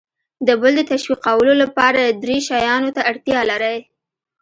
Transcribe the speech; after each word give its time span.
د 0.47 0.49
بل 0.61 0.73
د 0.77 0.81
تشویقولو 0.91 1.53
لپاره 1.63 2.01
درې 2.23 2.37
شیانو 2.47 2.89
ته 2.95 3.01
اړتیا 3.11 3.39
لر 3.49 3.61
ئ: 3.73 3.77